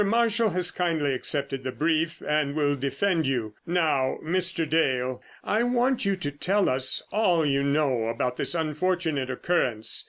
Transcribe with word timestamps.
Marshall 0.03 0.49
has 0.49 0.71
kindly 0.71 1.13
accepted 1.13 1.63
the 1.63 1.71
brief 1.71 2.23
and 2.27 2.55
will 2.55 2.75
defend 2.75 3.27
you. 3.27 3.53
Now, 3.67 4.17
Mr. 4.25 4.67
Dale, 4.67 5.21
I 5.43 5.61
want 5.61 6.05
you 6.05 6.15
to 6.15 6.31
tell 6.31 6.69
us 6.69 7.03
all 7.11 7.45
you 7.45 7.61
know 7.61 8.07
about 8.07 8.37
this 8.37 8.55
unfortunate 8.55 9.29
occurrence. 9.29 9.99